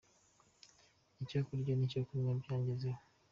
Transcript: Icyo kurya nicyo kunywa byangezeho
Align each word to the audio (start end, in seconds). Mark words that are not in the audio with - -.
Icyo 1.23 1.39
kurya 1.47 1.73
nicyo 1.75 1.99
kunywa 2.07 2.31
byangezeho 2.41 3.01